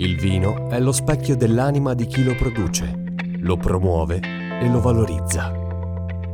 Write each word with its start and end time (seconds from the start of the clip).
Il 0.00 0.16
vino 0.16 0.70
è 0.70 0.78
lo 0.78 0.92
specchio 0.92 1.36
dell'anima 1.36 1.92
di 1.92 2.06
chi 2.06 2.22
lo 2.22 2.36
produce, 2.36 3.16
lo 3.40 3.56
promuove 3.56 4.20
e 4.22 4.70
lo 4.70 4.80
valorizza. 4.80 5.50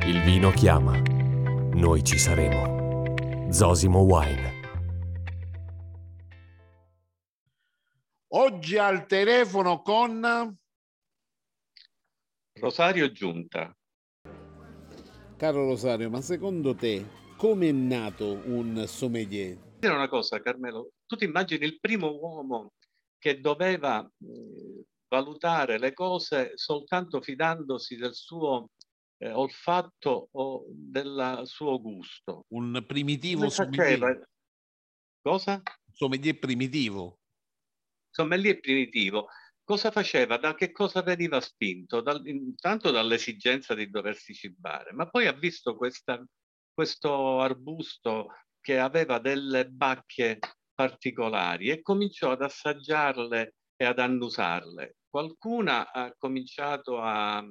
Il 0.07 0.21
vino 0.21 0.51
chiama. 0.51 1.01
Noi 1.73 2.05
ci 2.05 2.19
saremo. 2.19 3.51
Zosimo 3.51 4.01
Wine. 4.01 4.53
Oggi 8.35 8.77
al 8.77 9.07
telefono 9.07 9.81
con 9.81 10.59
Rosario 12.61 13.11
Giunta. 13.13 13.75
Caro 15.39 15.65
Rosario, 15.65 16.11
ma 16.11 16.21
secondo 16.21 16.75
te 16.75 17.03
come 17.39 17.71
è 17.71 17.73
nato 17.73 18.43
un 18.45 18.85
sommelier? 18.87 19.57
Dire 19.79 19.95
una 19.95 20.09
cosa, 20.09 20.39
Carmelo, 20.43 20.91
tu 21.07 21.17
ti 21.17 21.25
immagini 21.25 21.65
il 21.65 21.81
primo 21.81 22.11
uomo 22.11 22.73
che 23.25 23.41
doveva 23.41 24.05
eh, 24.05 24.85
valutare 25.09 25.79
le 25.79 25.95
cose 25.95 26.53
soltanto 26.57 27.23
fidandosi 27.23 27.97
del 27.97 28.15
suo 28.15 28.73
eh, 29.17 29.33
olfatto 29.33 30.29
o 30.33 30.67
del 30.69 31.41
suo 31.45 31.81
gusto. 31.81 32.45
Un 32.49 32.85
primitivo 32.87 33.49
sommelier. 33.49 34.29
Cosa? 35.23 35.63
Sommelier 35.91 36.39
primitivo. 36.39 37.21
Sommelier 38.11 38.61
primitivo. 38.61 39.29
Cosa 39.65 39.91
faceva? 39.91 40.37
Da 40.37 40.55
che 40.55 40.71
cosa 40.71 41.01
veniva 41.01 41.41
spinto? 41.41 42.03
Dal, 42.03 42.27
intanto 42.27 42.91
dall'esigenza 42.91 43.75
di 43.75 43.89
doversi 43.89 44.35
cibare, 44.35 44.93
ma 44.93 45.09
poi 45.09 45.29
ha 45.29 45.33
visto 45.33 45.79
questa, 45.79 46.23
questo 46.75 47.41
arbusto 47.41 48.35
che 48.61 48.79
aveva 48.79 49.19
delle 49.19 49.67
bacche 49.67 50.41
particolari 50.75 51.71
e 51.71 51.83
cominciò 51.83 52.33
ad 52.33 52.43
assaggiarle 52.43 53.55
e 53.77 53.85
ad 53.85 53.99
annusarle. 53.99 54.97
Qualcuna 55.09 55.93
ha 55.93 56.13
cominciato 56.19 56.99
a 57.01 57.45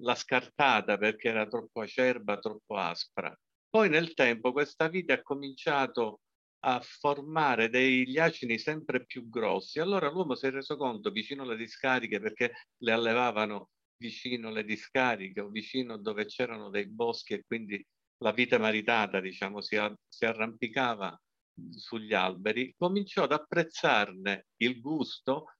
la 0.00 0.14
scartata 0.14 0.98
perché 0.98 1.28
era 1.28 1.46
troppo 1.46 1.80
acerba, 1.80 2.38
troppo 2.38 2.76
aspra. 2.76 3.34
Poi 3.68 3.88
nel 3.88 4.14
tempo 4.14 4.52
questa 4.52 4.88
vite 4.88 5.12
ha 5.12 5.22
cominciato 5.22 6.20
a 6.60 6.80
formare 6.80 7.68
degli 7.68 8.18
acini 8.18 8.58
sempre 8.58 9.04
più 9.04 9.28
grossi. 9.28 9.78
Allora 9.78 10.10
l'uomo 10.10 10.34
si 10.34 10.46
è 10.46 10.50
reso 10.50 10.76
conto 10.76 11.10
vicino 11.10 11.42
alle 11.42 11.56
discariche 11.56 12.20
perché 12.20 12.52
le 12.78 12.92
allevavano 12.92 13.70
vicino 13.98 14.48
alle 14.48 14.64
discariche 14.64 15.40
o 15.40 15.48
vicino 15.48 15.96
dove 15.96 16.26
c'erano 16.26 16.70
dei 16.70 16.86
boschi 16.88 17.34
e 17.34 17.44
quindi 17.46 17.84
la 18.18 18.32
vita 18.32 18.58
maritata, 18.58 19.20
diciamo, 19.20 19.60
si, 19.60 19.78
si 20.08 20.24
arrampicava 20.24 21.18
sugli 21.70 22.14
alberi, 22.14 22.74
cominciò 22.76 23.24
ad 23.24 23.32
apprezzarne 23.32 24.46
il 24.56 24.80
gusto. 24.80 25.54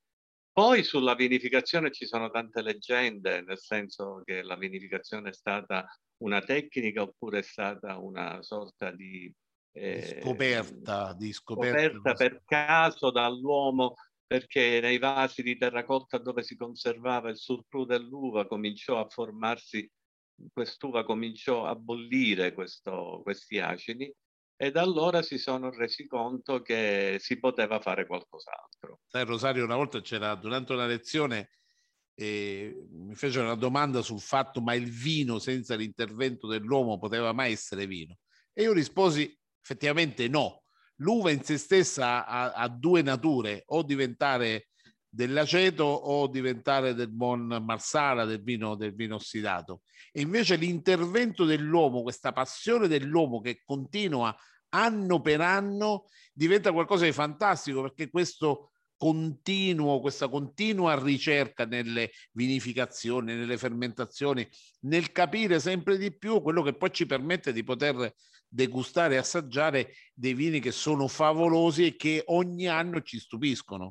Poi 0.52 0.82
sulla 0.82 1.14
vinificazione 1.14 1.90
ci 1.90 2.06
sono 2.06 2.30
tante 2.30 2.62
leggende, 2.62 3.42
nel 3.42 3.58
senso 3.58 4.22
che 4.24 4.42
la 4.42 4.56
vinificazione 4.56 5.28
è 5.28 5.32
stata 5.32 5.86
una 6.22 6.40
tecnica 6.40 7.02
oppure 7.02 7.40
è 7.40 7.42
stata 7.42 7.98
una 7.98 8.42
sorta 8.42 8.90
di, 8.90 9.30
eh, 9.72 10.20
scoperta, 10.22 11.12
di 11.12 11.32
scoperta, 11.32 11.90
scoperta 11.90 12.14
per 12.14 12.42
caso 12.46 13.10
dall'uomo 13.10 13.96
perché 14.26 14.80
nei 14.80 14.98
vasi 14.98 15.42
di 15.42 15.56
terracotta 15.56 16.18
dove 16.18 16.42
si 16.42 16.56
conservava 16.56 17.28
il 17.28 17.36
surplus 17.36 17.86
dell'uva 17.86 18.46
cominciò 18.46 18.98
a 18.98 19.08
formarsi, 19.08 19.88
quest'uva 20.52 21.04
cominciò 21.04 21.66
a 21.66 21.76
bollire 21.76 22.52
questo, 22.52 23.20
questi 23.22 23.60
acidi 23.60 24.12
e 24.56 24.70
da 24.70 24.82
allora 24.82 25.22
si 25.22 25.38
sono 25.38 25.70
resi 25.70 26.06
conto 26.06 26.62
che 26.62 27.16
si 27.20 27.38
poteva 27.38 27.78
fare 27.80 28.06
qualcos'altro. 28.06 29.00
Sai 29.06 29.24
Rosario, 29.24 29.64
una 29.64 29.76
volta 29.76 30.00
c'era 30.00 30.34
durante 30.34 30.72
una 30.72 30.86
lezione 30.86 31.50
eh, 32.18 32.74
mi 32.90 33.14
fece 33.14 33.40
una 33.40 33.54
domanda 33.54 34.00
sul 34.00 34.20
fatto 34.20 34.62
ma 34.62 34.74
il 34.74 34.90
vino 34.90 35.38
senza 35.38 35.74
l'intervento 35.74 36.46
dell'uomo 36.46 36.98
poteva 36.98 37.32
mai 37.32 37.52
essere 37.52 37.86
vino? 37.86 38.16
E 38.52 38.62
io 38.62 38.72
risposi 38.72 39.38
effettivamente 39.62 40.26
no. 40.28 40.62
L'uva 41.00 41.30
in 41.30 41.44
se 41.44 41.58
stessa 41.58 42.26
ha, 42.26 42.52
ha 42.52 42.68
due 42.68 43.02
nature, 43.02 43.64
o 43.66 43.82
diventare 43.82 44.68
dell'aceto 45.06 45.84
o 45.84 46.26
diventare 46.26 46.94
del 46.94 47.10
buon 47.10 47.62
marsala, 47.62 48.24
del 48.24 48.42
vino, 48.42 48.76
del 48.76 48.94
vino 48.94 49.16
ossidato. 49.16 49.82
E 50.10 50.22
invece 50.22 50.56
l'intervento 50.56 51.44
dell'uomo, 51.44 52.02
questa 52.02 52.32
passione 52.32 52.88
dell'uomo 52.88 53.40
che 53.40 53.60
continua 53.62 54.34
anno 54.70 55.20
per 55.20 55.40
anno, 55.40 56.06
diventa 56.32 56.72
qualcosa 56.72 57.04
di 57.04 57.12
fantastico 57.12 57.82
perché 57.82 58.10
questo 58.10 58.70
continuo, 58.96 60.00
questa 60.00 60.28
continua 60.28 61.00
ricerca 61.00 61.66
nelle 61.66 62.10
vinificazioni, 62.32 63.34
nelle 63.34 63.58
fermentazioni, 63.58 64.46
nel 64.80 65.12
capire 65.12 65.60
sempre 65.60 65.98
di 65.98 66.16
più 66.16 66.40
quello 66.40 66.62
che 66.62 66.74
poi 66.74 66.92
ci 66.92 67.06
permette 67.06 67.52
di 67.52 67.62
poter 67.62 68.14
degustare 68.48 69.14
e 69.14 69.18
assaggiare 69.18 69.92
dei 70.14 70.34
vini 70.34 70.60
che 70.60 70.72
sono 70.72 71.08
favolosi 71.08 71.86
e 71.86 71.96
che 71.96 72.22
ogni 72.26 72.68
anno 72.68 73.02
ci 73.02 73.18
stupiscono. 73.18 73.90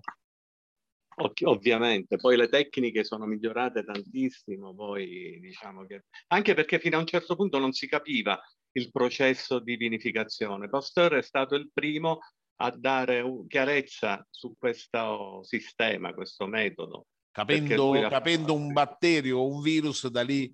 Ovviamente, 1.44 2.18
poi 2.18 2.36
le 2.36 2.50
tecniche 2.50 3.06
sono 3.06 3.26
migliorate 3.26 3.86
tantissimo, 3.86 4.74
poi 4.74 5.40
diciamo 5.40 5.86
che 5.86 6.06
anche 6.28 6.54
perché 6.54 6.78
fino 6.78 6.98
a 6.98 7.00
un 7.00 7.06
certo 7.06 7.36
punto 7.36 7.58
non 7.58 7.72
si 7.72 7.88
capiva 7.88 8.38
il 8.76 8.92
processo 8.92 9.60
di 9.60 9.76
vinificazione. 9.76 10.70
Pasteur 10.70 11.14
è 11.14 11.22
stato 11.22 11.56
il 11.56 11.70
primo 11.74 12.20
a 12.58 12.72
dare 12.72 13.24
chiarezza 13.48 14.26
su 14.30 14.56
questo 14.58 15.40
sistema, 15.44 16.14
questo 16.14 16.46
metodo. 16.46 17.08
Capendo, 17.32 17.92
capendo 18.10 18.54
un 18.54 18.72
batterio, 18.72 19.46
un 19.46 19.62
virus 19.62 20.08
da 20.08 20.22
lì, 20.22 20.54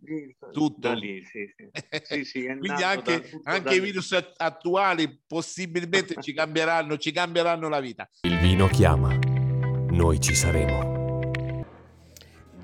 tutto. 0.52 0.80
Da 0.80 0.94
lì, 0.94 1.24
sì, 1.24 1.46
sì. 1.56 1.70
sì, 2.02 2.24
sì 2.24 2.46
Quindi 2.58 2.82
anche, 2.82 3.30
anche 3.44 3.76
i 3.76 3.80
virus 3.80 4.18
attuali 4.38 5.22
possibilmente 5.28 6.16
ci 6.20 6.34
cambieranno, 6.34 6.98
ci 6.98 7.12
cambieranno 7.12 7.70
la 7.70 7.80
vita. 7.80 8.10
Il 8.22 8.40
vino 8.40 8.68
chiama 8.68 9.16
noi 9.92 10.20
ci 10.20 10.34
saremo. 10.34 11.01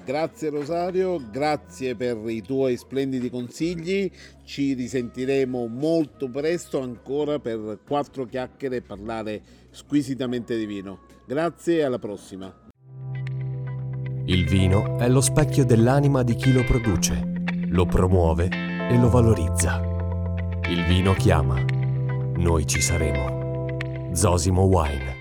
Grazie 0.07 0.49
Rosario, 0.49 1.21
grazie 1.29 1.97
per 1.97 2.17
i 2.29 2.41
tuoi 2.41 2.77
splendidi 2.77 3.29
consigli, 3.29 4.09
ci 4.45 4.71
risentiremo 4.71 5.67
molto 5.67 6.29
presto 6.29 6.79
ancora 6.79 7.39
per 7.39 7.79
quattro 7.85 8.25
chiacchiere 8.25 8.77
e 8.77 8.81
parlare 8.81 9.41
squisitamente 9.69 10.57
di 10.57 10.65
vino. 10.65 10.99
Grazie 11.25 11.79
e 11.79 11.83
alla 11.83 11.99
prossima. 11.99 12.55
Il 14.27 14.47
vino 14.47 14.97
è 14.97 15.09
lo 15.09 15.19
specchio 15.19 15.65
dell'anima 15.65 16.23
di 16.23 16.35
chi 16.35 16.53
lo 16.53 16.63
produce, 16.63 17.43
lo 17.67 17.85
promuove 17.85 18.47
e 18.89 18.97
lo 18.97 19.09
valorizza. 19.09 19.81
Il 20.69 20.85
vino 20.85 21.15
chiama. 21.15 21.61
Noi 22.37 22.65
ci 22.65 22.79
saremo. 22.79 24.13
Zosimo 24.13 24.63
Wine. 24.63 25.16